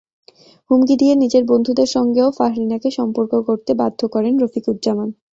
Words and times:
হুমকি 0.69 0.95
দিয়ে 0.97 1.13
নিজের 1.15 1.43
বন্ধুদের 1.51 1.89
সঙ্গেও 1.95 2.29
ফাহরিনাকে 2.37 2.89
সম্পর্ক 2.97 3.31
গড়তে 3.47 3.73
বাধ্য 3.81 3.99
করেন 4.13 4.33
রফিকুজ্জামান। 4.39 5.09